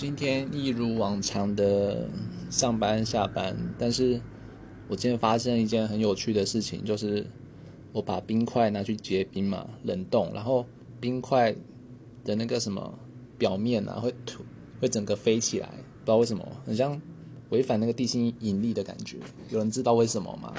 [0.00, 2.08] 今天一如往常的
[2.50, 4.20] 上班下班，但是
[4.86, 7.26] 我今天发生一件很有趣的事情，就是
[7.90, 10.64] 我把冰块拿去结冰嘛，冷冻，然后
[11.00, 11.52] 冰块
[12.24, 12.96] 的那个什么
[13.36, 14.44] 表面啊，会吐，
[14.80, 17.02] 会整个飞起来，不知道为什么，很像
[17.48, 19.16] 违反那个地心引力的感觉，
[19.50, 20.54] 有人知道为什么吗？